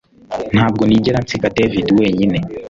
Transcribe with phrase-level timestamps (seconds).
[0.55, 2.37] Ntabwo nigera nsiga David wenyine